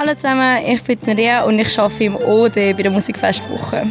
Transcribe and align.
Hallo 0.00 0.14
zusammen, 0.14 0.64
ich 0.64 0.82
bin 0.82 0.98
Maria 1.04 1.44
und 1.44 1.58
ich 1.58 1.78
arbeite 1.78 2.04
im 2.04 2.16
OD 2.16 2.54
bei 2.54 2.72
der 2.72 2.90
Musikfestwoche. 2.90 3.86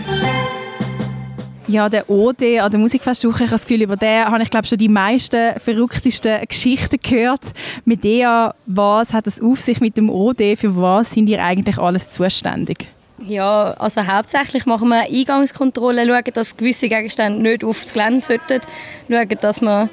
Ja, 1.68 1.88
der 1.88 2.10
OD 2.10 2.60
an 2.60 2.72
der 2.72 2.80
Musikfestwoche, 2.80 3.36
ich 3.36 3.42
habe 3.42 3.52
das 3.52 3.62
Gefühl, 3.62 3.84
über 3.84 3.96
den 3.96 4.26
habe 4.26 4.42
ich 4.42 4.50
glaube 4.50 4.66
schon 4.66 4.80
die 4.80 4.90
meisten 4.90 5.60
verrücktesten 5.60 6.48
Geschichten 6.48 6.98
gehört. 7.00 7.42
Medea, 7.86 8.56
was 8.66 9.14
hat 9.14 9.28
es 9.28 9.40
auf 9.40 9.62
sich 9.62 9.82
mit 9.82 9.98
dem 9.98 10.10
OD? 10.10 10.58
Für 10.58 10.76
was 10.76 11.12
sind 11.12 11.30
ihr 11.30 11.44
eigentlich 11.44 11.78
alles 11.78 12.10
zuständig? 12.10 12.88
Ja, 13.20 13.76
also 13.78 14.02
hauptsächlich 14.08 14.66
machen 14.66 14.90
wir 14.90 15.04
Eingangskontrolle, 15.04 16.08
schauen, 16.08 16.34
dass 16.34 16.58
gewisse 16.58 16.90
Gegenstände 16.90 17.40
nicht 17.40 17.64
aufs 17.64 17.94
Gelände 17.94 18.22
sollten, 18.22 18.62
schauen, 19.08 19.38
dass 19.42 19.62
wir 19.62 19.90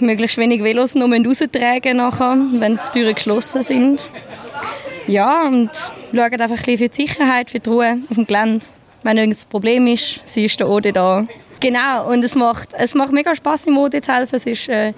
möglichst 0.00 0.38
wenig 0.38 0.64
Velos 0.64 0.96
noch 0.96 1.08
raustragen 1.08 1.98
nachher, 1.98 2.36
wenn 2.54 2.80
die 2.84 2.98
Türen 2.98 3.14
geschlossen 3.14 3.62
sind. 3.62 4.08
Ja, 5.06 5.46
und 5.46 5.70
schauen 6.12 6.20
einfach 6.20 6.42
ein 6.42 6.48
bisschen 6.48 6.78
für 6.78 6.88
die 6.88 7.06
Sicherheit, 7.06 7.50
für 7.50 7.60
die 7.60 7.68
Ruhe 7.68 7.98
auf 8.08 8.16
dem 8.16 8.26
Gelände. 8.26 8.64
Wenn 9.02 9.18
irgendein 9.18 9.48
Problem 9.50 9.86
ist, 9.86 10.20
sie 10.24 10.44
ist 10.44 10.60
der 10.60 10.68
Ode 10.68 10.92
da. 10.92 11.26
Genau, 11.60 12.10
und 12.10 12.24
es 12.24 12.34
macht, 12.34 12.70
es 12.72 12.94
macht 12.94 13.12
mega 13.12 13.34
Spaß 13.34 13.66
im 13.66 13.78
Ode 13.78 14.00
zu 14.00 14.12
helfen. 14.12 14.36
Es 14.36 14.46
ist 14.46 14.68
äh, 14.68 14.92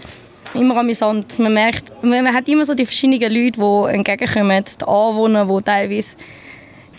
immer 0.54 0.76
amüsant. 0.76 1.38
Man 1.38 1.54
merkt, 1.54 1.92
man 2.02 2.32
hat 2.32 2.48
immer 2.48 2.64
so 2.64 2.74
die 2.74 2.84
verschiedenen 2.84 3.20
Leute, 3.32 3.60
die 3.60 3.94
entgegenkommen. 3.94 4.64
Die 4.64 4.84
Anwohner, 4.84 5.46
die 5.46 5.62
teilweise 5.62 6.16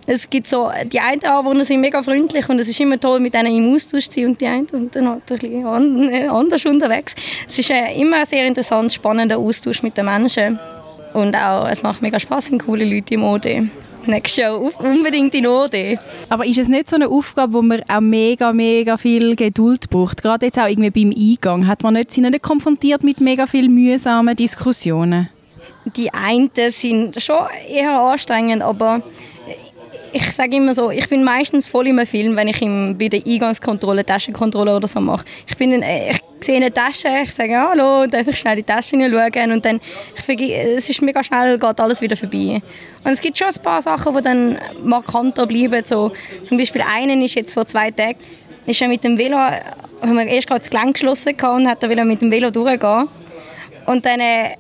es 0.08 0.30
gibt 0.30 0.48
so, 0.48 0.70
die 0.86 1.00
einen 1.00 1.24
Anwohner 1.24 1.66
sind 1.66 1.82
mega 1.82 2.02
freundlich 2.04 2.48
und 2.48 2.60
es 2.60 2.70
ist 2.70 2.80
immer 2.80 3.00
toll, 3.00 3.20
mit 3.20 3.34
denen 3.34 3.56
im 3.56 3.74
Austausch 3.74 4.08
zu 4.08 4.22
sein 4.22 4.30
und 4.30 4.42
die 4.42 4.46
einen 4.46 4.68
sind 4.68 4.96
dann 4.96 5.10
halt 5.10 5.32
ein 5.32 5.38
bisschen 5.38 6.14
äh, 6.14 6.28
anders 6.28 6.66
unterwegs. 6.66 7.16
Es 7.48 7.58
ist 7.58 7.72
äh, 7.72 8.00
immer 8.00 8.18
ein 8.18 8.26
sehr 8.26 8.46
interessant, 8.46 8.94
spannender 8.94 9.38
Austausch 9.38 9.82
mit 9.82 9.98
den 9.98 10.06
Menschen 10.06 10.60
und 11.16 11.36
auch, 11.36 11.68
es 11.68 11.82
macht 11.82 12.02
mega 12.02 12.20
Spaß, 12.20 12.48
sind 12.48 12.66
coole 12.66 12.86
Leute 12.86 13.14
im 13.14 13.24
OD. 13.24 13.70
Nächstes 14.06 14.38
Jahr 14.38 14.60
unbedingt 14.60 15.34
in 15.34 15.48
OD. 15.48 15.98
Aber 16.30 16.46
ist 16.46 16.60
es 16.60 16.68
nicht 16.68 16.90
so 16.90 16.96
eine 16.96 17.08
Aufgabe, 17.08 17.54
wo 17.54 17.62
man 17.62 17.82
auch 17.90 18.02
mega, 18.02 18.54
mega 18.54 18.98
viel 18.98 19.36
Geduld 19.36 19.90
braucht? 19.90 20.22
Gerade 20.22 20.46
jetzt 20.46 20.60
auch 20.60 20.68
irgendwie 20.68 21.06
beim 21.06 21.14
Eingang. 21.18 21.68
Hat 21.68 21.82
man 21.82 21.96
nicht, 21.96 22.12
sind 22.12 22.30
nicht 22.30 22.44
konfrontiert 22.44 23.04
mit 23.04 23.20
mega 23.20 23.48
viel 23.48 23.68
mühsamen 23.68 24.36
Diskussionen? 24.36 25.30
Die 25.96 26.14
einen 26.14 26.52
sind 26.70 27.20
schon 27.22 27.46
eher 27.68 28.00
anstrengend, 28.00 28.62
aber 28.62 29.02
ich 30.16 30.32
sage 30.32 30.56
immer 30.56 30.74
so, 30.74 30.92
ich 30.92 31.10
bin 31.10 31.26
meistens 31.26 31.68
voll 31.68 31.88
im 31.88 32.06
Film, 32.06 32.38
wenn 32.38 32.48
ich 32.48 32.62
im, 32.62 32.98
bei 32.98 33.10
der 33.10 33.22
Eingangskontrolle, 33.28 34.06
Taschenkontrolle 34.06 34.74
oder 34.74 34.88
so 34.88 35.02
mache. 35.02 35.26
Ich, 35.46 35.58
bin 35.58 35.74
in, 35.74 35.84
ich 35.84 36.22
sehe 36.40 36.56
eine 36.56 36.74
Tasche, 36.74 37.10
ich 37.22 37.34
sage 37.34 37.54
«Hallo» 37.54 38.04
und 38.04 38.14
ich 38.14 38.40
schnell 38.40 38.58
in 38.58 38.64
die 38.66 38.72
Tasche 38.72 38.96
schauen 38.98 39.52
und 39.52 39.66
dann, 39.66 39.82
ich, 40.16 40.52
es 40.52 40.90
ist 40.90 41.02
mega 41.02 41.22
schnell, 41.22 41.60
geht 41.60 41.80
alles 41.82 42.00
wieder 42.00 42.16
vorbei. 42.16 42.62
Und 43.04 43.12
es 43.12 43.20
gibt 43.20 43.38
schon 43.38 43.50
ein 43.50 43.62
paar 43.62 43.82
Sachen, 43.82 44.16
die 44.16 44.22
dann 44.22 44.58
markanter 44.82 45.46
bleiben. 45.46 45.84
So, 45.84 46.14
zum 46.46 46.58
Beispiel 46.58 46.82
einen 46.82 47.22
ist 47.22 47.36
jetzt 47.36 47.54
vor 47.54 47.66
zwei 47.68 47.92
Tagen, 47.92 48.18
ist 48.66 48.82
er 48.82 48.88
mit 48.88 49.04
dem 49.04 49.18
Velo, 49.18 49.38
haben 49.38 50.16
wir 50.16 50.28
erst 50.28 50.48
gerade 50.48 50.62
das 50.62 50.70
Gelenk 50.70 50.94
geschlossen 50.94 51.36
und 51.42 51.68
hat 51.68 51.84
er 51.84 52.06
mit 52.06 52.22
dem 52.22 52.32
Velo 52.32 52.52
durchgehen. 52.52 53.10
Und 53.86 54.06
dann 54.06 54.22
äh, 54.22 54.56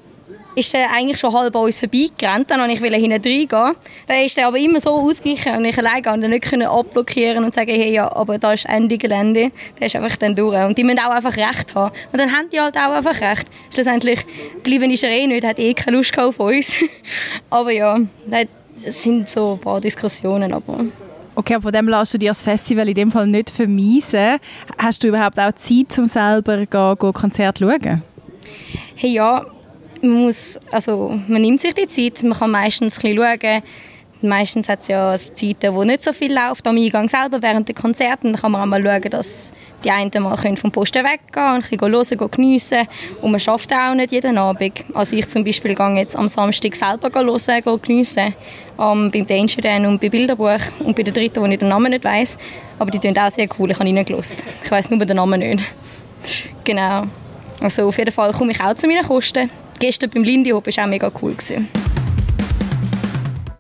ist 0.55 0.73
er 0.73 0.91
eigentlich 0.91 1.19
schon 1.19 1.33
halb 1.33 1.55
an 1.55 1.63
uns 1.63 1.79
vorbeigerannt. 1.79 2.49
Dann 2.49 2.61
wollte 2.61 2.73
ich 2.73 2.79
hinten 2.79 3.11
reingehen. 3.11 3.75
Dann 4.07 4.25
ist 4.25 4.37
er 4.37 4.47
aber 4.47 4.57
immer 4.57 4.79
so 4.79 4.91
ausgewichen 4.91 5.55
und 5.55 5.65
ich 5.65 5.77
alleine 5.77 6.29
nicht 6.29 6.53
abblockieren 6.53 7.43
und 7.43 7.53
sagen, 7.53 7.71
hey, 7.71 7.93
ja, 7.93 8.11
aber 8.11 8.37
da 8.37 8.53
ist 8.53 8.65
Ende 8.65 8.97
Gelände. 8.97 9.51
Der 9.79 9.87
ist 9.87 9.95
einfach 9.95 10.15
dann 10.17 10.35
durch. 10.35 10.63
Und 10.65 10.77
die 10.77 10.83
müssen 10.83 10.99
auch 10.99 11.11
einfach 11.11 11.35
Recht 11.35 11.75
haben. 11.75 11.93
Und 12.11 12.19
dann 12.19 12.31
haben 12.31 12.49
die 12.51 12.59
halt 12.59 12.77
auch 12.77 12.91
einfach 12.91 13.19
Recht. 13.21 13.47
Schlussendlich 13.73 14.25
bleiben 14.63 14.89
ist 14.91 15.03
er 15.03 15.11
eh 15.11 15.27
nicht, 15.27 15.45
hat 15.45 15.59
eh 15.59 15.73
keine 15.73 15.97
Lust 15.97 16.17
auf 16.17 16.39
uns. 16.39 16.77
aber 17.49 17.71
ja, 17.71 17.99
das 18.27 19.03
sind 19.03 19.29
so 19.29 19.53
ein 19.53 19.59
paar 19.59 19.81
Diskussionen. 19.81 20.53
Aber 20.53 20.85
Okay, 21.37 21.59
von 21.59 21.71
dem 21.73 21.89
lässt 21.89 22.13
du 22.13 22.17
dir 22.17 22.29
das 22.29 22.41
Festival 22.41 22.87
in 22.87 22.95
dem 22.95 23.11
Fall 23.11 23.27
nicht 23.27 23.49
vermiesen. 23.49 24.37
Hast 24.77 25.03
du 25.03 25.09
überhaupt 25.09 25.37
auch 25.37 25.51
Zeit, 25.51 25.97
um 25.97 26.05
selber 26.05 26.65
gehen, 26.65 26.95
gehen 26.97 27.13
Konzert 27.13 27.57
zu 27.57 27.65
schauen? 27.65 28.03
Hey, 28.95 29.11
ja, 29.11 29.45
man, 30.05 30.23
muss, 30.23 30.59
also 30.71 31.19
man 31.27 31.41
nimmt 31.41 31.61
sich 31.61 31.73
die 31.73 31.87
Zeit, 31.87 32.23
man 32.23 32.37
kann 32.37 32.51
meistens 32.51 32.97
ein 32.97 33.15
bisschen 33.15 33.17
schauen, 33.17 33.63
meistens 34.25 34.69
hat 34.69 34.81
es 34.81 34.87
ja 34.87 35.15
Zeiten, 35.17 35.73
wo 35.73 35.83
nicht 35.83 36.03
so 36.03 36.11
viel 36.13 36.33
läuft 36.33 36.65
am 36.67 36.77
Eingang 36.77 37.07
selber 37.07 37.41
während 37.41 37.67
der 37.67 37.75
Konzerte. 37.75 38.23
Dann 38.23 38.35
kann 38.35 38.51
man 38.51 38.61
auch 38.61 38.65
mal 38.65 38.83
schauen, 38.83 39.11
dass 39.11 39.53
die 39.83 39.91
einen 39.91 40.11
mal 40.19 40.37
vom 40.37 40.71
Posten 40.71 41.03
weggehen 41.03 41.55
und 41.55 41.63
ein 41.63 41.69
bisschen 41.69 41.91
hören, 41.91 42.17
gehen 42.17 42.31
geniessen. 42.31 42.87
Und 43.21 43.31
man 43.31 43.39
schafft 43.39 43.71
auch 43.73 43.93
nicht 43.93 44.11
jeden 44.11 44.37
Abend. 44.37 44.83
Also 44.93 45.15
ich 45.15 45.27
zum 45.29 45.43
Beispiel 45.43 45.75
gehe 45.75 45.95
jetzt 45.95 46.17
am 46.17 46.27
Samstag 46.27 46.75
selber 46.75 47.09
hören, 47.13 47.63
gehen 47.63 47.81
geniessen. 47.81 48.35
Um, 48.77 49.09
beim 49.09 49.25
Danger 49.25 49.61
Dan 49.61 49.85
und 49.85 50.01
bei 50.01 50.09
Bilderbuch 50.09 50.59
und 50.79 50.97
bei 50.97 51.03
der 51.03 51.13
dritten, 51.13 51.41
wo 51.41 51.45
ich 51.45 51.59
den 51.59 51.69
Namen 51.69 51.91
nicht 51.91 52.03
weiss. 52.03 52.37
Aber 52.77 52.91
die 52.91 52.99
tun 52.99 53.17
auch 53.17 53.31
sehr 53.31 53.47
cool, 53.57 53.71
ich 53.71 53.79
habe 53.79 53.87
reingelassen. 53.87 54.39
Ich 54.61 54.69
weiss 54.69 54.89
nur 54.89 54.99
den 54.99 55.15
Namen 55.15 55.39
nicht. 55.39 55.63
Genau. 56.63 57.03
Also 57.65 57.87
auf 57.87 57.97
jeden 57.97 58.11
Fall 58.11 58.31
komme 58.31 58.51
ich 58.51 58.61
auch 58.61 58.75
zu 58.75 58.85
meinen 58.85 59.03
Kosten 59.03 59.49
gestern 59.79 60.11
beim 60.11 60.23
Lindy 60.23 60.51
Hop 60.51 60.67
war 60.67 60.83
auch 60.83 60.87
mega 60.87 61.11
cool. 61.19 61.33
Gewesen. 61.33 61.67